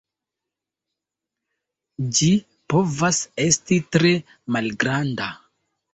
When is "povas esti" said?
2.75-3.81